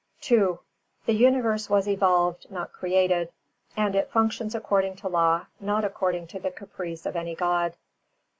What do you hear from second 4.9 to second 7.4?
to law, not according to the caprice of any